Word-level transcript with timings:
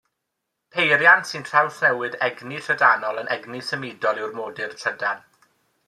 Peiriant 0.75 1.27
sy'n 1.31 1.45
trawsnewid 1.49 2.17
egni 2.29 2.63
trydanol 2.69 3.21
yn 3.25 3.31
egni 3.39 3.63
symudol 3.71 4.23
yw'r 4.25 4.35
modur 4.43 4.75
trydan. 4.83 5.23